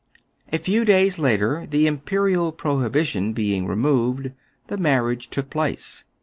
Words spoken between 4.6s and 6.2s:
the marriage took place.